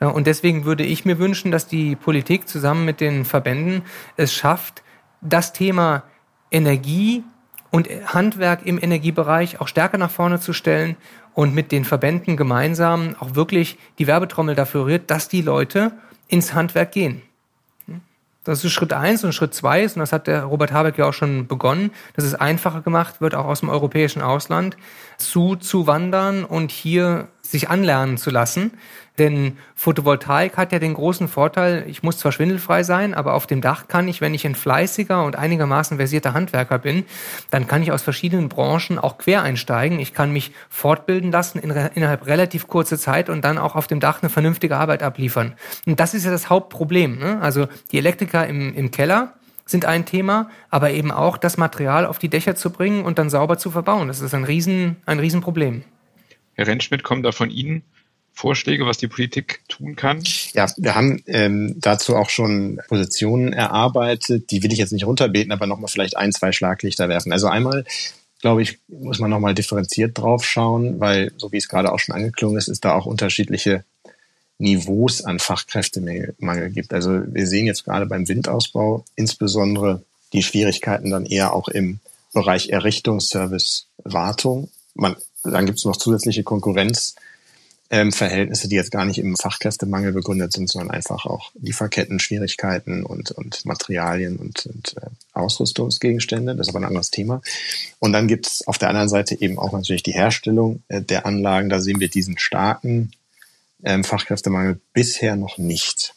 [0.00, 3.82] Äh, und deswegen würde ich mir wünschen, dass die Politik zusammen mit den Verbänden
[4.16, 4.82] es schafft,
[5.20, 6.04] das Thema
[6.50, 7.24] Energie
[7.70, 10.96] und Handwerk im Energiebereich auch stärker nach vorne zu stellen
[11.34, 15.92] und mit den Verbänden gemeinsam auch wirklich die Werbetrommel dafür rührt, dass die Leute
[16.28, 17.22] ins Handwerk gehen.
[18.44, 21.06] Das ist Schritt eins und Schritt zwei ist, und das hat der Robert Habeck ja
[21.06, 24.78] auch schon begonnen, dass es einfacher gemacht wird, auch aus dem europäischen Ausland
[25.18, 28.72] zu, zu wandern und hier sich anlernen zu lassen.
[29.18, 33.60] Denn Photovoltaik hat ja den großen Vorteil, ich muss zwar schwindelfrei sein, aber auf dem
[33.60, 37.04] Dach kann ich, wenn ich ein fleißiger und einigermaßen versierter Handwerker bin,
[37.50, 39.98] dann kann ich aus verschiedenen Branchen auch quer einsteigen.
[39.98, 43.98] Ich kann mich fortbilden lassen in, innerhalb relativ kurzer Zeit und dann auch auf dem
[43.98, 45.54] Dach eine vernünftige Arbeit abliefern.
[45.86, 47.18] Und das ist ja das Hauptproblem.
[47.18, 47.38] Ne?
[47.40, 49.34] Also die Elektriker im, im Keller,
[49.70, 53.28] sind ein Thema, aber eben auch das Material auf die Dächer zu bringen und dann
[53.28, 54.08] sauber zu verbauen.
[54.08, 55.84] Das ist ein Riesen, ein Riesenproblem.
[56.58, 57.84] Herr Rentschmidt, kommen da von Ihnen
[58.32, 60.24] Vorschläge, was die Politik tun kann?
[60.54, 64.50] Ja, wir haben ähm, dazu auch schon Positionen erarbeitet.
[64.50, 67.30] Die will ich jetzt nicht runterbeten, aber nochmal vielleicht ein, zwei Schlaglichter werfen.
[67.30, 67.84] Also einmal,
[68.40, 72.16] glaube ich, muss man nochmal differenziert drauf schauen, weil, so wie es gerade auch schon
[72.16, 73.84] angeklungen ist, ist da auch unterschiedliche
[74.58, 76.92] Niveaus an Fachkräftemangel gibt.
[76.92, 82.00] Also wir sehen jetzt gerade beim Windausbau insbesondere die Schwierigkeiten dann eher auch im
[82.32, 84.70] Bereich Errichtungsservice, Wartung.
[84.94, 85.14] Man,
[85.50, 87.14] dann gibt es noch zusätzliche Konkurrenz
[87.90, 93.64] ähm, die jetzt gar nicht im Fachkräftemangel begründet sind, sondern einfach auch Lieferketten-Schwierigkeiten und, und
[93.64, 96.54] Materialien und, und äh, Ausrüstungsgegenstände.
[96.54, 97.40] Das ist aber ein anderes Thema.
[97.98, 101.24] Und dann gibt es auf der anderen Seite eben auch natürlich die Herstellung äh, der
[101.24, 101.70] Anlagen.
[101.70, 103.12] Da sehen wir diesen starken
[103.82, 106.14] ähm, Fachkräftemangel bisher noch nicht.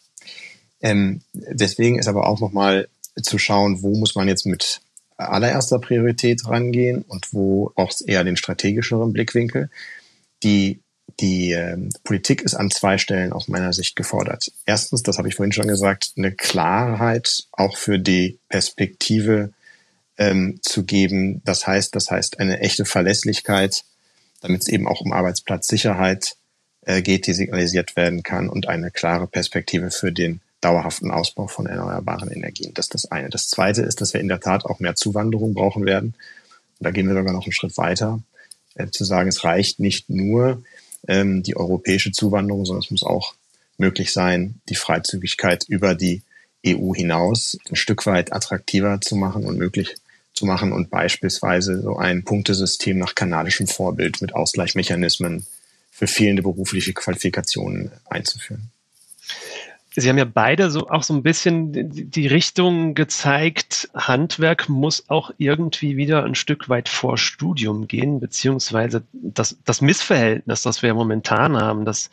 [0.82, 2.90] Ähm, deswegen ist aber auch nochmal
[3.22, 4.82] zu schauen, wo muss man jetzt mit
[5.30, 9.70] allererster Priorität rangehen und wo auch eher den strategischeren Blickwinkel.
[10.44, 10.80] Die
[11.20, 14.52] die äh, Politik ist an zwei Stellen aus meiner Sicht gefordert.
[14.66, 19.52] Erstens, das habe ich vorhin schon gesagt, eine Klarheit auch für die Perspektive
[20.18, 21.42] ähm, zu geben.
[21.44, 23.84] Das heißt, das heißt eine echte Verlässlichkeit
[24.42, 26.36] damit es eben auch um Arbeitsplatzsicherheit
[26.82, 31.66] äh, geht, die signalisiert werden kann und eine klare Perspektive für den dauerhaften Ausbau von
[31.66, 32.74] erneuerbaren Energien.
[32.74, 33.30] Das ist das eine.
[33.30, 36.14] Das zweite ist, dass wir in der Tat auch mehr Zuwanderung brauchen werden.
[36.80, 38.22] Und da gehen wir sogar noch einen Schritt weiter,
[38.76, 40.64] äh, zu sagen, es reicht nicht nur
[41.08, 43.34] ähm, die europäische Zuwanderung, sondern es muss auch
[43.78, 46.22] möglich sein, die Freizügigkeit über die
[46.66, 49.96] EU hinaus ein Stück weit attraktiver zu machen und möglich
[50.34, 55.46] zu machen und beispielsweise so ein Punktesystem nach kanadischem Vorbild mit Ausgleichsmechanismen
[55.92, 58.72] für fehlende berufliche Qualifikationen einzuführen.
[59.94, 65.32] Sie haben ja beide so auch so ein bisschen die Richtung gezeigt, Handwerk muss auch
[65.38, 71.58] irgendwie wieder ein Stück weit vor Studium gehen, beziehungsweise das, das Missverhältnis, das wir momentan
[71.58, 72.10] haben, dass,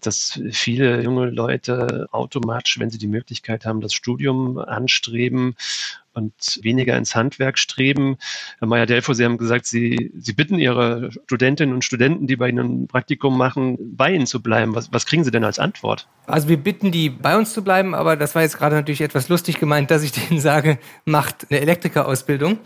[0.00, 5.56] dass viele junge Leute automatisch, wenn sie die Möglichkeit haben, das Studium anstreben
[6.16, 8.16] und weniger ins Handwerk streben.
[8.58, 12.82] Herr Meyer-Delfo, Sie haben gesagt, Sie, Sie bitten Ihre Studentinnen und Studenten, die bei Ihnen
[12.82, 14.74] ein Praktikum machen, bei Ihnen zu bleiben.
[14.74, 16.08] Was, was kriegen Sie denn als Antwort?
[16.26, 19.28] Also wir bitten die, bei uns zu bleiben, aber das war jetzt gerade natürlich etwas
[19.28, 22.58] lustig gemeint, dass ich denen sage, macht eine Elektrikerausbildung.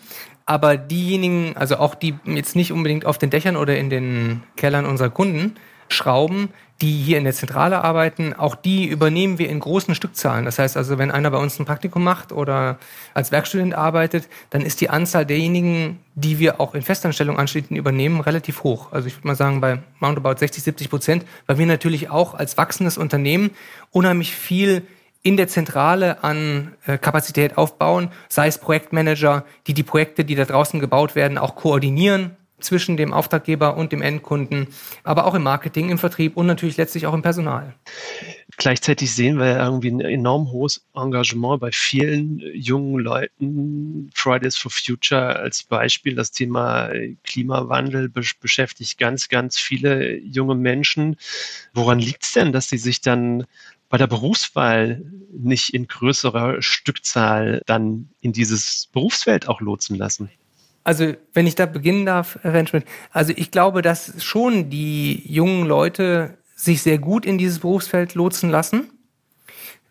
[0.47, 4.87] Aber diejenigen, also auch die jetzt nicht unbedingt auf den Dächern oder in den Kellern
[4.87, 5.55] unserer Kunden
[5.93, 6.51] schrauben,
[6.81, 10.47] die hier in der Zentrale arbeiten, auch die übernehmen wir in großen Stückzahlen.
[10.47, 12.79] Das heißt also, wenn einer bei uns ein Praktikum macht oder
[13.13, 18.21] als Werkstudent arbeitet, dann ist die Anzahl derjenigen, die wir auch in Festanstellung anschließend übernehmen,
[18.21, 18.93] relativ hoch.
[18.93, 22.57] Also ich würde mal sagen bei roundabout 60, 70 Prozent, weil wir natürlich auch als
[22.57, 23.51] wachsendes Unternehmen
[23.91, 24.83] unheimlich viel
[25.23, 30.47] in der Zentrale an äh, Kapazität aufbauen, sei es Projektmanager, die die Projekte, die da
[30.47, 34.69] draußen gebaut werden, auch koordinieren, zwischen dem Auftraggeber und dem Endkunden,
[35.05, 37.75] aber auch im Marketing, im Vertrieb und natürlich letztlich auch im Personal.
[38.57, 44.11] Gleichzeitig sehen wir irgendwie ein enorm hohes Engagement bei vielen jungen Leuten.
[44.15, 46.91] Fridays for Future als Beispiel, das Thema
[47.25, 51.17] Klimawandel beschäftigt ganz, ganz viele junge Menschen.
[51.73, 53.47] Woran liegt es denn, dass sie sich dann
[53.89, 60.31] bei der Berufswahl nicht in größerer Stückzahl dann in dieses Berufsfeld auch lotsen lassen?
[60.83, 65.67] Also, wenn ich da beginnen darf, Herr Rentschmidt, also ich glaube, dass schon die jungen
[65.67, 68.91] Leute sich sehr gut in dieses Berufsfeld lotsen lassen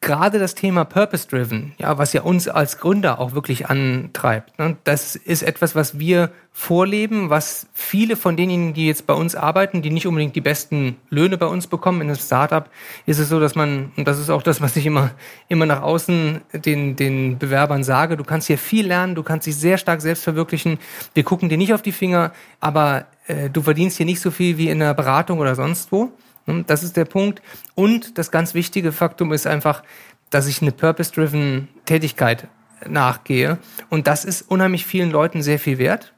[0.01, 5.15] gerade das Thema Purpose-Driven, ja, was ja uns als Gründer auch wirklich antreibt, ne, das
[5.15, 9.89] ist etwas, was wir vorleben, was viele von denjenigen, die jetzt bei uns arbeiten, die
[9.89, 12.69] nicht unbedingt die besten Löhne bei uns bekommen, in einem Startup
[13.05, 15.11] ist es so, dass man, und das ist auch das, was ich immer,
[15.47, 19.55] immer nach außen den, den Bewerbern sage, du kannst hier viel lernen, du kannst dich
[19.55, 20.79] sehr stark selbst verwirklichen,
[21.13, 24.57] wir gucken dir nicht auf die Finger, aber äh, du verdienst hier nicht so viel
[24.57, 26.11] wie in einer Beratung oder sonst wo.
[26.49, 27.41] Hm, das ist der Punkt.
[27.75, 29.83] Und das ganz wichtige Faktum ist einfach,
[30.29, 32.47] dass ich eine purpose-driven Tätigkeit
[32.87, 33.59] nachgehe.
[33.89, 36.13] Und das ist unheimlich vielen Leuten sehr viel wert.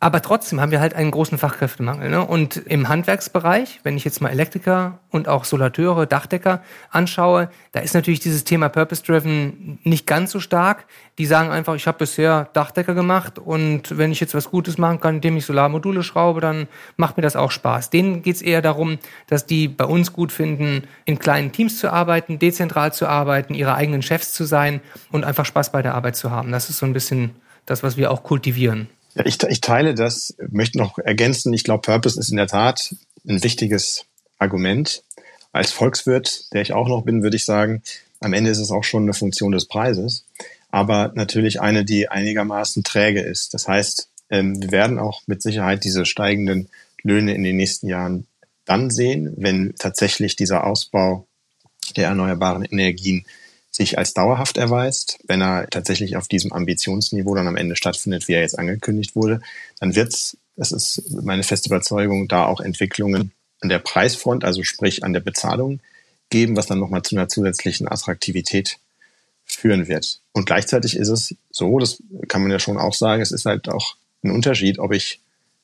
[0.00, 2.08] Aber trotzdem haben wir halt einen großen Fachkräftemangel.
[2.08, 2.24] Ne?
[2.24, 7.94] Und im Handwerksbereich, wenn ich jetzt mal Elektriker und auch Solateure, Dachdecker anschaue, da ist
[7.94, 10.86] natürlich dieses Thema Purpose-Driven nicht ganz so stark.
[11.18, 15.00] Die sagen einfach, ich habe bisher Dachdecker gemacht und wenn ich jetzt was Gutes machen
[15.00, 17.90] kann, indem ich Solarmodule schraube, dann macht mir das auch Spaß.
[17.90, 22.38] Denen geht's eher darum, dass die bei uns gut finden, in kleinen Teams zu arbeiten,
[22.38, 24.80] dezentral zu arbeiten, ihre eigenen Chefs zu sein
[25.10, 26.52] und einfach Spaß bei der Arbeit zu haben.
[26.52, 27.34] Das ist so ein bisschen
[27.66, 28.88] das, was wir auch kultivieren.
[29.18, 31.52] Ja, ich, ich teile das, möchte noch ergänzen.
[31.52, 32.94] Ich glaube, Purpose ist in der Tat
[33.26, 34.04] ein wichtiges
[34.38, 35.02] Argument.
[35.50, 37.82] Als Volkswirt, der ich auch noch bin, würde ich sagen,
[38.20, 40.24] am Ende ist es auch schon eine Funktion des Preises,
[40.70, 43.54] aber natürlich eine, die einigermaßen träge ist.
[43.54, 46.68] Das heißt, ähm, wir werden auch mit Sicherheit diese steigenden
[47.02, 48.28] Löhne in den nächsten Jahren
[48.66, 51.26] dann sehen, wenn tatsächlich dieser Ausbau
[51.96, 53.24] der erneuerbaren Energien
[53.70, 58.32] sich als dauerhaft erweist, wenn er tatsächlich auf diesem Ambitionsniveau dann am Ende stattfindet, wie
[58.32, 59.40] er jetzt angekündigt wurde,
[59.78, 64.62] dann wird es, das ist meine feste Überzeugung, da auch Entwicklungen an der Preisfront, also
[64.62, 65.80] sprich an der Bezahlung
[66.30, 68.78] geben, was dann nochmal zu einer zusätzlichen Attraktivität
[69.44, 70.20] führen wird.
[70.32, 73.68] Und gleichzeitig ist es so, das kann man ja schon auch sagen, es ist halt
[73.68, 75.20] auch ein Unterschied, ob ich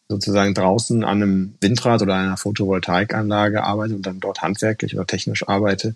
[0.09, 5.47] sozusagen draußen an einem Windrad oder einer Photovoltaikanlage arbeite und dann dort handwerklich oder technisch
[5.49, 5.95] arbeite,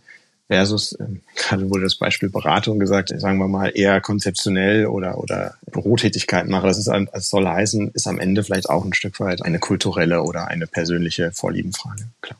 [0.49, 5.55] versus, ähm, gerade wurde das Beispiel Beratung gesagt, sagen wir mal eher konzeptionell oder, oder
[5.71, 6.67] Bürotätigkeiten mache.
[6.67, 10.23] Das ist, das soll heißen, ist am Ende vielleicht auch ein Stück weit eine kulturelle
[10.23, 12.09] oder eine persönliche Vorliebenfrage.
[12.23, 12.39] Klar.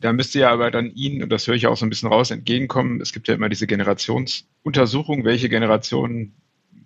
[0.00, 2.30] Da müsste ja aber dann Ihnen, und das höre ich auch so ein bisschen raus,
[2.30, 3.00] entgegenkommen.
[3.00, 6.32] Es gibt ja immer diese Generationsuntersuchung, welche Generation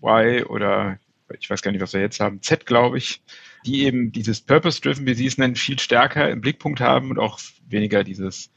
[0.03, 0.99] Y oder
[1.41, 3.21] ich weiß gar nicht, was wir jetzt haben, Z, glaube ich,
[3.67, 7.39] die eben dieses Purpose-Driven, wie Sie es nennen, viel stärker im Blickpunkt haben und auch
[7.69, 8.51] weniger dieses,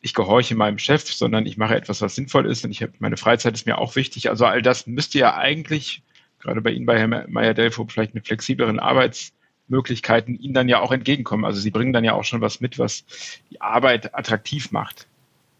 [0.00, 3.16] ich gehorche meinem Chef, sondern ich mache etwas, was sinnvoll ist und ich habe, meine
[3.16, 4.30] Freizeit ist mir auch wichtig.
[4.30, 6.02] Also all das müsste ja eigentlich,
[6.40, 9.32] gerade bei Ihnen bei Herrn Meyer-Delfo, vielleicht mit flexibleren Arbeits
[9.68, 11.44] Möglichkeiten ihnen dann ja auch entgegenkommen.
[11.44, 13.04] Also sie bringen dann ja auch schon was mit, was
[13.50, 15.06] die Arbeit attraktiv macht.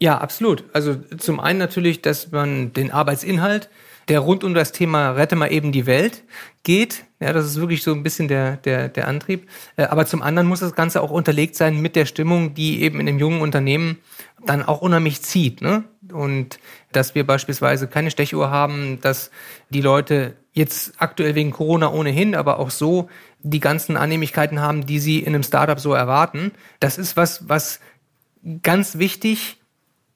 [0.00, 0.64] Ja, absolut.
[0.72, 3.70] Also zum einen natürlich, dass man den Arbeitsinhalt,
[4.08, 6.24] der rund um das Thema Rette mal eben die Welt
[6.62, 9.48] geht, ja, das ist wirklich so ein bisschen der, der, der Antrieb.
[9.76, 13.00] Äh, aber zum anderen muss das Ganze auch unterlegt sein mit der Stimmung, die eben
[13.00, 13.98] in dem jungen Unternehmen
[14.44, 15.62] dann auch unheimlich zieht.
[15.62, 15.84] Ne?
[16.12, 16.58] Und
[16.92, 19.30] dass wir beispielsweise keine Stechuhr haben, dass
[19.70, 23.08] die Leute jetzt aktuell wegen Corona ohnehin, aber auch so
[23.42, 26.52] die ganzen Annehmlichkeiten haben, die sie in einem Startup so erwarten.
[26.80, 27.80] Das ist was, was
[28.62, 29.58] ganz wichtig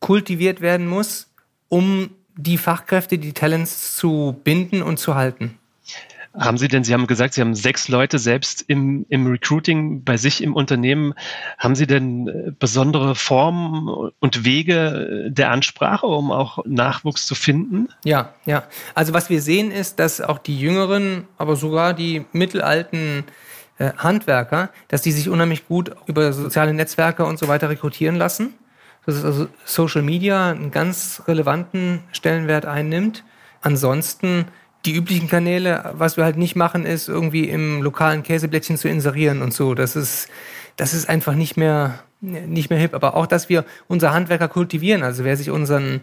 [0.01, 1.33] kultiviert werden muss,
[1.69, 5.59] um die Fachkräfte, die Talents zu binden und zu halten.
[6.39, 10.17] Haben Sie denn, Sie haben gesagt, Sie haben sechs Leute selbst im, im Recruiting bei
[10.17, 11.15] sich im Unternehmen.
[11.59, 17.89] Haben Sie denn äh, besondere Formen und Wege der Ansprache, um auch Nachwuchs zu finden?
[18.05, 18.65] Ja, ja.
[18.95, 23.25] Also was wir sehen ist, dass auch die Jüngeren, aber sogar die mittelalten
[23.79, 28.55] äh, Handwerker, dass die sich unheimlich gut über soziale Netzwerke und so weiter rekrutieren lassen.
[29.09, 33.25] Dass also Social Media einen ganz relevanten Stellenwert einnimmt.
[33.63, 34.45] Ansonsten
[34.85, 39.41] die üblichen Kanäle, was wir halt nicht machen, ist irgendwie im lokalen Käseblättchen zu inserieren
[39.41, 39.75] und so.
[39.75, 40.29] Das ist,
[40.77, 42.93] das ist einfach nicht mehr, nicht mehr hip.
[42.93, 45.03] Aber auch, dass wir unser Handwerker kultivieren.
[45.03, 46.03] Also wer sich unseren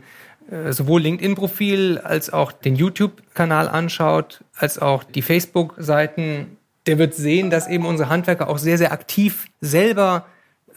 [0.49, 7.51] äh, sowohl LinkedIn-Profil als auch den YouTube-Kanal anschaut, als auch die Facebook-Seiten, der wird sehen,
[7.51, 10.25] dass eben unsere Handwerker auch sehr, sehr aktiv selber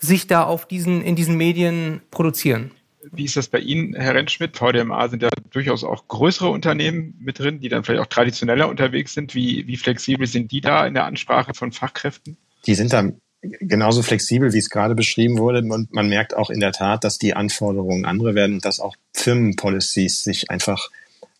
[0.00, 2.70] sich da auf diesen, in diesen Medien produzieren.
[3.12, 4.56] Wie ist das bei Ihnen, Herr Rentschmidt?
[4.56, 9.14] VDMA sind ja durchaus auch größere Unternehmen mit drin, die dann vielleicht auch traditioneller unterwegs
[9.14, 9.34] sind.
[9.34, 12.36] Wie, wie flexibel sind die da in der Ansprache von Fachkräften?
[12.66, 15.60] Die sind da genauso flexibel, wie es gerade beschrieben wurde.
[15.60, 18.96] Und man merkt auch in der Tat, dass die Anforderungen andere werden und dass auch
[19.14, 20.90] Firmenpolicies sich einfach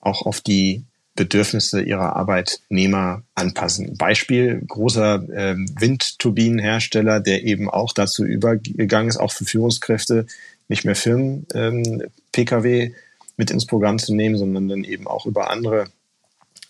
[0.01, 0.85] auch auf die
[1.18, 3.96] Bedürfnisse ihrer Arbeitnehmer anpassen.
[3.96, 10.26] Beispiel großer äh, Windturbinenhersteller, der eben auch dazu übergegangen ist, auch für Führungskräfte
[10.68, 12.92] nicht mehr Firmen ähm, Pkw
[13.37, 15.87] mit ins Programm zu nehmen, sondern dann eben auch über andere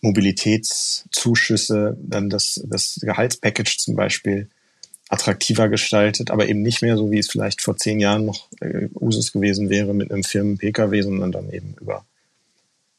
[0.00, 4.48] Mobilitätszuschüsse, dann das, das Gehaltspackage zum Beispiel
[5.10, 8.88] attraktiver gestaltet, aber eben nicht mehr so, wie es vielleicht vor zehn Jahren noch äh,
[8.94, 12.06] Usus gewesen wäre mit einem Firmen-Pkw, sondern dann eben über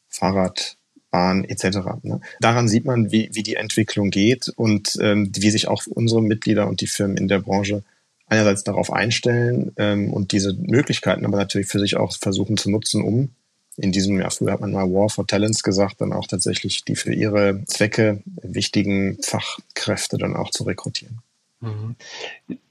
[0.08, 0.76] Fahrrad,
[1.10, 1.78] Bahn etc.
[2.02, 2.20] Ne?
[2.40, 6.68] Daran sieht man, wie, wie die Entwicklung geht und ähm, wie sich auch unsere Mitglieder
[6.68, 7.82] und die Firmen in der Branche
[8.26, 13.02] einerseits darauf einstellen ähm, und diese Möglichkeiten aber natürlich für sich auch versuchen zu nutzen,
[13.02, 13.30] um
[13.76, 16.96] in diesem, ja, früher hat man mal War for Talents gesagt, dann auch tatsächlich die
[16.96, 21.20] für ihre Zwecke wichtigen Fachkräfte dann auch zu rekrutieren.
[21.60, 21.96] Mhm.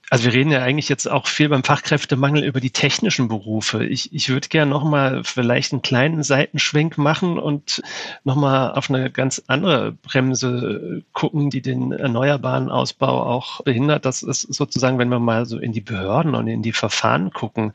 [0.09, 3.85] Also wir reden ja eigentlich jetzt auch viel beim Fachkräftemangel über die technischen Berufe.
[3.85, 7.83] Ich, ich würde gerne nochmal vielleicht einen kleinen Seitenschwenk machen und
[8.23, 14.05] nochmal auf eine ganz andere Bremse gucken, die den erneuerbaren Ausbau auch behindert.
[14.05, 17.73] Das ist sozusagen, wenn wir mal so in die Behörden und in die Verfahren gucken,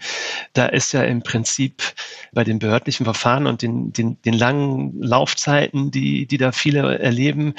[0.55, 1.83] da ist ja im Prinzip
[2.33, 7.55] bei den behördlichen Verfahren und den, den, den langen Laufzeiten, die, die da viele erleben,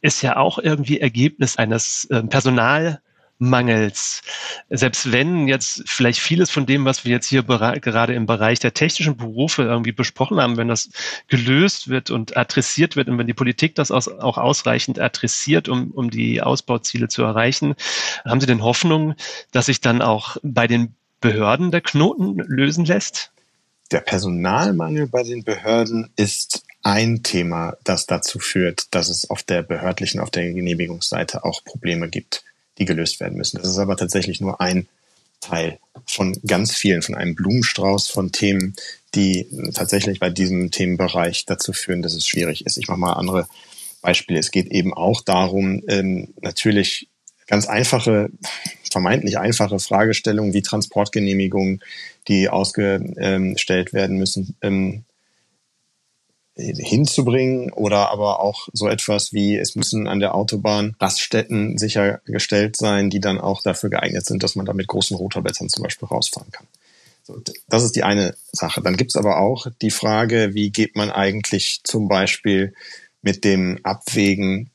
[0.00, 3.00] ist ja auch irgendwie Ergebnis eines äh, Personal
[3.40, 4.20] Mangels.
[4.68, 8.74] Selbst wenn jetzt vielleicht vieles von dem, was wir jetzt hier gerade im Bereich der
[8.74, 10.90] technischen Berufe irgendwie besprochen haben, wenn das
[11.26, 16.10] gelöst wird und adressiert wird und wenn die Politik das auch ausreichend adressiert, um, um
[16.10, 17.74] die Ausbauziele zu erreichen,
[18.26, 19.14] haben Sie denn Hoffnung,
[19.52, 23.32] dass sich dann auch bei den Behörden der Knoten lösen lässt?
[23.90, 29.62] Der Personalmangel bei den Behörden ist ein Thema, das dazu führt, dass es auf der
[29.62, 32.44] behördlichen, auf der Genehmigungsseite auch Probleme gibt
[32.80, 33.58] die gelöst werden müssen.
[33.58, 34.88] Das ist aber tatsächlich nur ein
[35.40, 38.74] Teil von ganz vielen, von einem Blumenstrauß von Themen,
[39.14, 42.78] die tatsächlich bei diesem Themenbereich dazu führen, dass es schwierig ist.
[42.78, 43.46] Ich mache mal andere
[44.02, 44.38] Beispiele.
[44.38, 47.08] Es geht eben auch darum, ähm, natürlich
[47.46, 48.30] ganz einfache,
[48.90, 51.80] vermeintlich einfache Fragestellungen wie Transportgenehmigungen,
[52.28, 55.04] die ausgestellt werden müssen, ähm,
[56.60, 63.10] hinzubringen oder aber auch so etwas wie, es müssen an der Autobahn Raststätten sichergestellt sein,
[63.10, 66.50] die dann auch dafür geeignet sind, dass man da mit großen Rotorblättern zum Beispiel rausfahren
[66.52, 66.66] kann.
[67.22, 68.82] So, das ist die eine Sache.
[68.82, 72.74] Dann gibt's aber auch die Frage, wie geht man eigentlich zum Beispiel
[73.22, 74.70] mit dem Abwägen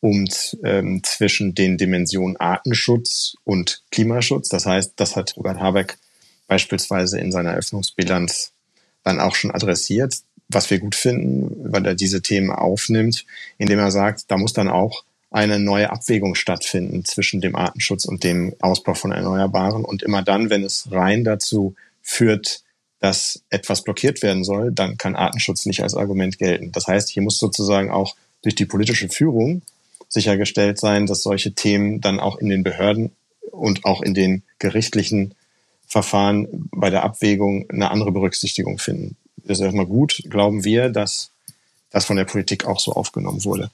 [0.00, 0.26] um
[0.62, 4.48] ähm, zwischen den Dimensionen Artenschutz und Klimaschutz.
[4.48, 5.98] Das heißt, das hat Robert Habeck
[6.46, 8.52] beispielsweise in seiner Eröffnungsbilanz
[9.02, 10.14] dann auch schon adressiert
[10.48, 13.24] was wir gut finden, weil er diese Themen aufnimmt,
[13.58, 18.24] indem er sagt, da muss dann auch eine neue Abwägung stattfinden zwischen dem Artenschutz und
[18.24, 19.84] dem Ausbau von Erneuerbaren.
[19.84, 22.62] Und immer dann, wenn es rein dazu führt,
[23.00, 26.72] dass etwas blockiert werden soll, dann kann Artenschutz nicht als Argument gelten.
[26.72, 29.62] Das heißt, hier muss sozusagen auch durch die politische Führung
[30.08, 33.12] sichergestellt sein, dass solche Themen dann auch in den Behörden
[33.50, 35.34] und auch in den gerichtlichen
[35.86, 39.16] Verfahren bei der Abwägung eine andere Berücksichtigung finden.
[39.44, 41.30] Ist erstmal gut, glauben wir, dass
[41.90, 43.70] das von der Politik auch so aufgenommen wurde.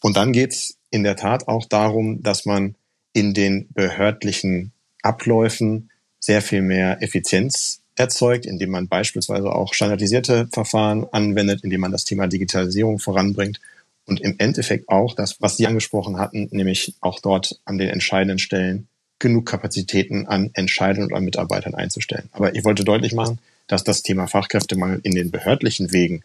[0.00, 2.74] Und dann geht's in der Tat auch darum, dass man
[3.12, 11.06] in den behördlichen Abläufen sehr viel mehr Effizienz erzeugt, indem man beispielsweise auch standardisierte Verfahren
[11.12, 13.60] anwendet, indem man das Thema Digitalisierung voranbringt
[14.06, 18.38] und im Endeffekt auch das, was Sie angesprochen hatten, nämlich auch dort an den entscheidenden
[18.38, 18.86] Stellen
[19.18, 22.28] genug Kapazitäten an Entscheidern und an Mitarbeitern einzustellen.
[22.32, 26.22] Aber ich wollte deutlich machen, dass das Thema Fachkräftemangel in den behördlichen Wegen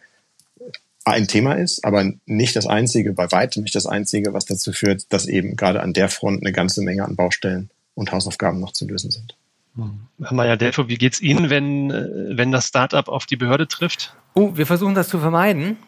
[1.04, 5.12] ein Thema ist, aber nicht das einzige, bei weitem nicht das einzige, was dazu führt,
[5.12, 8.86] dass eben gerade an der Front eine ganze Menge an Baustellen und Hausaufgaben noch zu
[8.86, 9.36] lösen sind.
[9.74, 14.14] Herr Meyer-Delfo, wie geht's Ihnen, wenn, äh, wenn das Startup auf die Behörde trifft?
[14.34, 15.78] Oh, wir versuchen das zu vermeiden.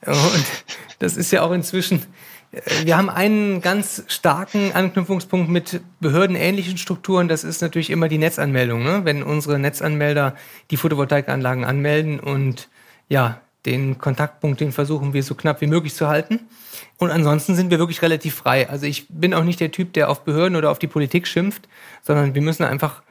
[0.06, 0.46] Und
[0.98, 2.02] das ist ja auch inzwischen, äh,
[2.84, 7.26] wir haben einen ganz starken Anknüpfungspunkt mit behördenähnlichen Strukturen.
[7.28, 8.82] Das ist natürlich immer die Netzanmeldung.
[8.82, 9.00] Ne?
[9.04, 10.36] Wenn unsere Netzanmelder
[10.70, 12.68] die Photovoltaikanlagen anmelden und
[13.08, 16.40] ja, den Kontaktpunkt, den versuchen wir so knapp wie möglich zu halten.
[16.98, 18.68] Und ansonsten sind wir wirklich relativ frei.
[18.68, 21.68] Also ich bin auch nicht der Typ, der auf Behörden oder auf die Politik schimpft,
[22.02, 23.02] sondern wir müssen einfach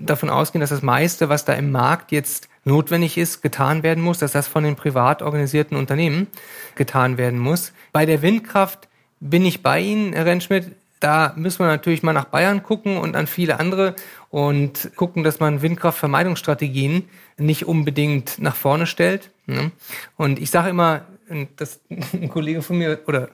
[0.00, 4.18] davon ausgehen, dass das meiste, was da im Markt jetzt notwendig ist, getan werden muss,
[4.18, 6.26] dass das von den privat organisierten Unternehmen
[6.74, 7.72] getan werden muss.
[7.92, 8.88] Bei der Windkraft
[9.20, 10.72] bin ich bei Ihnen, Herr Rentschmidt.
[11.00, 13.94] Da müssen wir natürlich mal nach Bayern gucken und an viele andere
[14.30, 19.30] und gucken, dass man Windkraftvermeidungsstrategien nicht unbedingt nach vorne stellt.
[19.46, 19.70] Ne?
[20.16, 21.02] Und ich sage immer,
[21.56, 23.28] dass ein Kollege von mir oder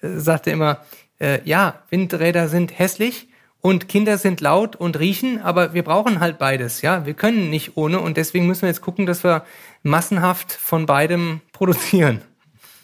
[0.00, 0.84] äh, sagte immer,
[1.18, 3.28] äh, ja, Windräder sind hässlich
[3.60, 7.06] und Kinder sind laut und riechen, aber wir brauchen halt beides, ja.
[7.06, 9.44] Wir können nicht ohne und deswegen müssen wir jetzt gucken, dass wir
[9.82, 12.20] massenhaft von beidem produzieren.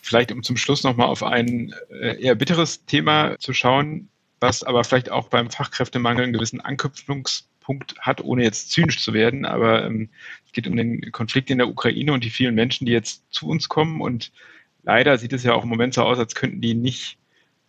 [0.02, 4.08] Vielleicht um zum Schluss nochmal auf ein äh, eher bitteres Thema zu schauen,
[4.40, 9.44] was aber vielleicht auch beim Fachkräftemangel einen gewissen Anknüpfungspunkt hat, ohne jetzt zynisch zu werden.
[9.44, 10.08] Aber ähm,
[10.44, 13.46] es geht um den Konflikt in der Ukraine und die vielen Menschen, die jetzt zu
[13.46, 14.00] uns kommen.
[14.00, 14.32] Und
[14.82, 17.18] leider sieht es ja auch im Moment so aus, als könnten die nicht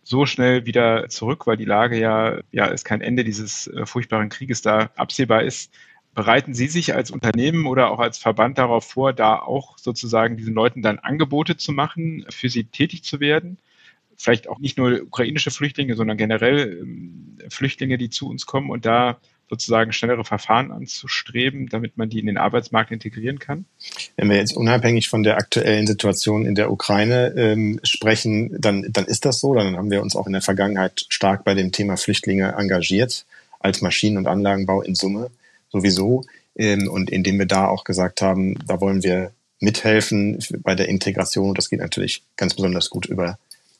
[0.04, 4.28] so schnell wieder zurück, weil die Lage ja, ja, ist kein Ende dieses äh, furchtbaren
[4.28, 5.72] Krieges da absehbar ist.
[6.14, 10.54] Bereiten Sie sich als Unternehmen oder auch als Verband darauf vor, da auch sozusagen diesen
[10.54, 13.58] Leuten dann Angebote zu machen, für sie tätig zu werden?
[14.16, 18.86] Vielleicht auch nicht nur ukrainische Flüchtlinge, sondern generell ähm, Flüchtlinge, die zu uns kommen und
[18.86, 23.66] da sozusagen schnellere Verfahren anzustreben, damit man die in den Arbeitsmarkt integrieren kann?
[24.16, 29.04] Wenn wir jetzt unabhängig von der aktuellen Situation in der Ukraine ähm, sprechen, dann, dann
[29.04, 29.54] ist das so.
[29.54, 33.26] Dann haben wir uns auch in der Vergangenheit stark bei dem Thema Flüchtlinge engagiert,
[33.60, 35.30] als Maschinen- und Anlagenbau in Summe
[35.70, 36.24] sowieso.
[36.56, 41.54] Ähm, und indem wir da auch gesagt haben, da wollen wir mithelfen bei der Integration.
[41.54, 43.38] Das geht natürlich ganz besonders gut über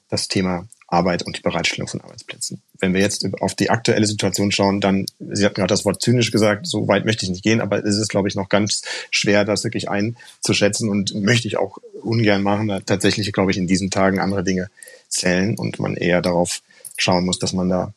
[0.08, 2.62] das Thema Arbeit und die Bereitstellung von Arbeitsplätzen.
[2.78, 6.30] Wenn wir jetzt auf die aktuelle Situation schauen, dann, Sie hatten gerade das Wort zynisch
[6.30, 9.44] gesagt, so weit möchte ich nicht gehen, aber es ist, glaube ich, noch ganz schwer,
[9.44, 12.68] das wirklich einzuschätzen und möchte ich auch ungern machen.
[12.68, 14.70] Da tatsächlich, glaube ich, in diesen Tagen andere Dinge
[15.08, 16.62] zählen und man eher darauf
[16.96, 17.92] schauen muss, dass man da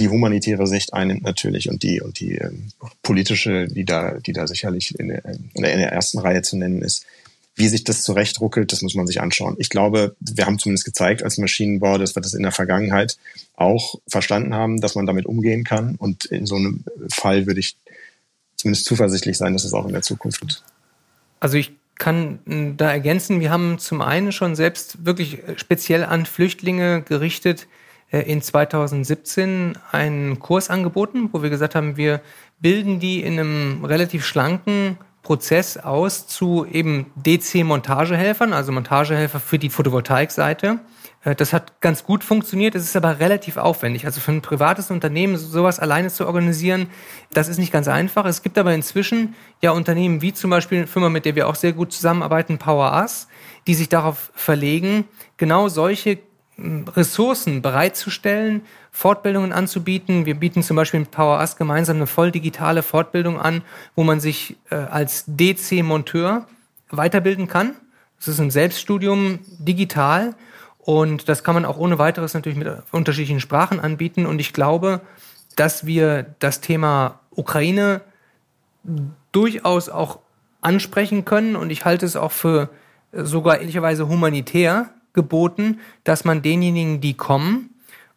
[0.00, 2.68] die humanitäre Sicht einnimmt natürlich und die und die ähm,
[3.02, 7.04] politische, die da, die da sicherlich in der, in der ersten Reihe zu nennen ist,
[7.58, 9.56] wie sich das zurechtruckelt, das muss man sich anschauen.
[9.58, 13.18] Ich glaube, wir haben zumindest gezeigt als Maschinenbau, dass wir das in der Vergangenheit
[13.56, 15.96] auch verstanden haben, dass man damit umgehen kann.
[15.96, 17.76] Und in so einem Fall würde ich
[18.56, 20.62] zumindest zuversichtlich sein, dass es auch in der Zukunft.
[21.40, 22.38] Also ich kann
[22.76, 27.66] da ergänzen, wir haben zum einen schon selbst wirklich speziell an Flüchtlinge gerichtet
[28.10, 32.20] äh, in 2017 einen Kurs angeboten, wo wir gesagt haben, wir
[32.60, 34.96] bilden die in einem relativ schlanken
[35.28, 40.78] Prozess aus zu eben DC-Montagehelfern, also Montagehelfer für die Photovoltaikseite.
[41.22, 44.06] Äh, das hat ganz gut funktioniert, es ist aber relativ aufwendig.
[44.06, 46.86] Also für ein privates Unternehmen sowas alleine zu organisieren,
[47.30, 48.24] das ist nicht ganz einfach.
[48.24, 51.56] Es gibt aber inzwischen ja Unternehmen wie zum Beispiel eine Firma, mit der wir auch
[51.56, 53.28] sehr gut zusammenarbeiten, PowerUs,
[53.66, 55.04] die sich darauf verlegen,
[55.36, 56.18] genau solche
[56.58, 60.26] Ressourcen bereitzustellen, Fortbildungen anzubieten.
[60.26, 63.62] Wir bieten zum Beispiel mit PowerUs gemeinsam eine voll digitale Fortbildung an,
[63.94, 66.46] wo man sich äh, als DC-Monteur
[66.90, 67.74] weiterbilden kann.
[68.18, 70.34] Das ist ein Selbststudium digital
[70.78, 74.26] und das kann man auch ohne weiteres natürlich mit unterschiedlichen Sprachen anbieten.
[74.26, 75.00] Und ich glaube,
[75.54, 78.00] dass wir das Thema Ukraine
[79.30, 80.18] durchaus auch
[80.60, 82.70] ansprechen können und ich halte es auch für
[83.12, 87.70] sogar ehrlicherweise humanitär, geboten, dass man denjenigen, die kommen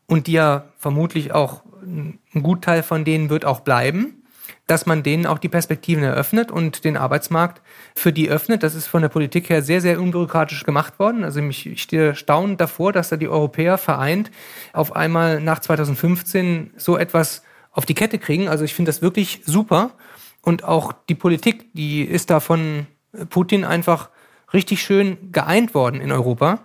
[0.07, 4.21] und die ja vermutlich auch ein Gutteil von denen wird auch bleiben,
[4.67, 7.61] dass man denen auch die Perspektiven eröffnet und den Arbeitsmarkt
[7.95, 8.63] für die öffnet.
[8.63, 11.23] Das ist von der Politik her sehr, sehr unbürokratisch gemacht worden.
[11.23, 14.31] Also ich stehe staunend davor, dass da die Europäer vereint
[14.73, 18.47] auf einmal nach 2015 so etwas auf die Kette kriegen.
[18.47, 19.91] Also ich finde das wirklich super.
[20.41, 22.87] Und auch die Politik, die ist da von
[23.29, 24.09] Putin einfach
[24.53, 26.59] richtig schön geeint worden in Europa.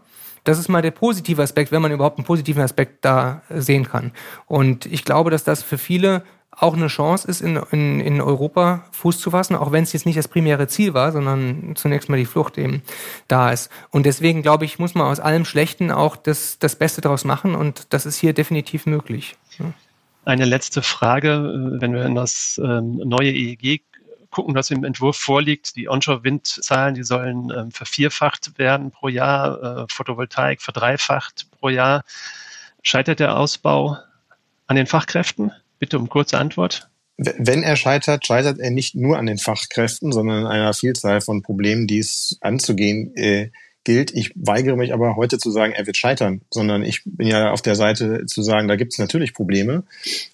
[0.46, 4.12] Das ist mal der positive Aspekt, wenn man überhaupt einen positiven Aspekt da sehen kann.
[4.46, 6.22] Und ich glaube, dass das für viele
[6.52, 10.06] auch eine Chance ist, in, in, in Europa Fuß zu fassen, auch wenn es jetzt
[10.06, 12.82] nicht das primäre Ziel war, sondern zunächst mal die Flucht eben
[13.28, 13.70] da ist.
[13.90, 17.56] Und deswegen glaube ich, muss man aus allem Schlechten auch das, das Beste daraus machen
[17.56, 19.36] und das ist hier definitiv möglich.
[20.24, 23.82] Eine letzte Frage, wenn wir in das ähm, neue EEG
[24.36, 25.76] gucken, das im Entwurf vorliegt.
[25.76, 32.04] Die Onshore-Windzahlen, die sollen ähm, vervierfacht werden pro Jahr, äh, Photovoltaik verdreifacht pro Jahr.
[32.82, 33.96] Scheitert der Ausbau
[34.66, 35.52] an den Fachkräften?
[35.78, 36.90] Bitte um kurze Antwort.
[37.16, 41.40] Wenn er scheitert, scheitert er nicht nur an den Fachkräften, sondern an einer Vielzahl von
[41.40, 43.50] Problemen, die es anzugehen äh,
[43.86, 44.12] gilt.
[44.12, 47.62] Ich weigere mich aber heute zu sagen, er wird scheitern, sondern ich bin ja auf
[47.62, 49.84] der Seite zu sagen, da gibt es natürlich Probleme,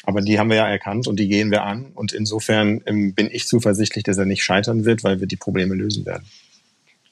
[0.03, 1.93] aber die haben wir ja erkannt und die gehen wir an.
[1.95, 5.75] Und insofern ähm, bin ich zuversichtlich, dass er nicht scheitern wird, weil wir die Probleme
[5.75, 6.25] lösen werden.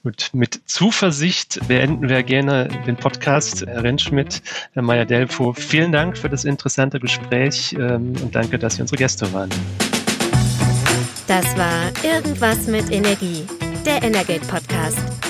[0.02, 3.66] Gut, mit Zuversicht beenden wir gerne den Podcast.
[3.66, 4.40] Herr Rentschmidt,
[4.72, 9.30] Herr Meyer-Delfo, vielen Dank für das interessante Gespräch ähm, und danke, dass Sie unsere Gäste
[9.34, 9.50] waren.
[11.26, 13.44] Das war Irgendwas mit Energie,
[13.84, 15.29] der Energate Podcast.